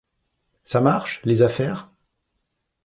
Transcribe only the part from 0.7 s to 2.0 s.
marche, les affaires?